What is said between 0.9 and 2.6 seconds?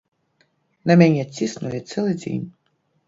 На мяне ціснулі цэлы дзень.